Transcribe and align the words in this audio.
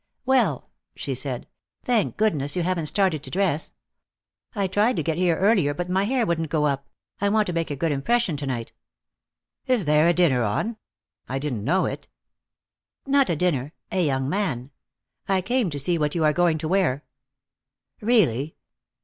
"Well!" 0.25 0.71
she 0.95 1.13
said. 1.13 1.47
"Thank 1.83 2.17
goodness 2.17 2.55
you 2.55 2.63
haven't 2.63 2.87
started 2.87 3.21
to 3.21 3.29
dress. 3.29 3.73
I 4.55 4.65
tried 4.65 4.95
to 4.95 5.03
get 5.03 5.19
here 5.19 5.37
earlier, 5.37 5.75
but 5.75 5.89
my 5.89 6.05
hair 6.05 6.25
wouldn't 6.25 6.49
go 6.49 6.65
up, 6.65 6.89
I 7.19 7.29
want 7.29 7.45
to 7.45 7.53
make 7.53 7.69
a 7.69 7.75
good 7.75 7.91
impression 7.91 8.35
to 8.37 8.47
night." 8.47 8.73
"Is 9.67 9.85
there 9.85 10.07
a 10.07 10.13
dinner 10.13 10.41
on? 10.41 10.77
I 11.29 11.37
didn't 11.37 11.63
know 11.63 11.85
it." 11.85 12.07
"Not 13.05 13.29
a 13.29 13.35
dinner. 13.35 13.73
A 13.91 14.03
young 14.03 14.27
man. 14.27 14.71
I 15.27 15.39
came 15.39 15.69
to 15.69 15.79
see 15.79 15.99
what 15.99 16.15
you 16.15 16.23
are 16.23 16.33
going 16.33 16.57
to 16.57 16.67
wear." 16.67 17.03
"Really! 17.99 18.55